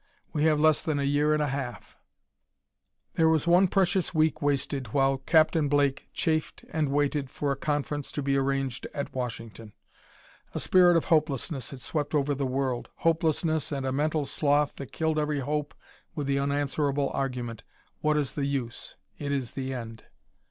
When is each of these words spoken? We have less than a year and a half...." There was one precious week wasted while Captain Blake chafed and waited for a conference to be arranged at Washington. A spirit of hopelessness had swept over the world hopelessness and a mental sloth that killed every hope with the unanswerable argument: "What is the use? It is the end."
We 0.33 0.45
have 0.45 0.59
less 0.59 0.81
than 0.81 0.97
a 0.97 1.03
year 1.03 1.31
and 1.35 1.43
a 1.43 1.47
half...." 1.49 1.95
There 3.13 3.29
was 3.29 3.45
one 3.45 3.67
precious 3.67 4.15
week 4.15 4.41
wasted 4.41 4.87
while 4.93 5.19
Captain 5.19 5.69
Blake 5.69 6.09
chafed 6.11 6.65
and 6.71 6.89
waited 6.89 7.29
for 7.29 7.51
a 7.51 7.55
conference 7.55 8.11
to 8.13 8.23
be 8.23 8.35
arranged 8.35 8.87
at 8.95 9.13
Washington. 9.13 9.73
A 10.55 10.59
spirit 10.59 10.97
of 10.97 11.05
hopelessness 11.05 11.69
had 11.69 11.81
swept 11.81 12.15
over 12.15 12.33
the 12.33 12.47
world 12.47 12.89
hopelessness 12.95 13.71
and 13.71 13.85
a 13.85 13.91
mental 13.91 14.25
sloth 14.25 14.73
that 14.77 14.91
killed 14.91 15.19
every 15.19 15.41
hope 15.41 15.75
with 16.15 16.25
the 16.25 16.39
unanswerable 16.39 17.11
argument: 17.13 17.63
"What 17.99 18.17
is 18.17 18.33
the 18.33 18.47
use? 18.47 18.95
It 19.19 19.31
is 19.31 19.51
the 19.51 19.71
end." 19.71 20.05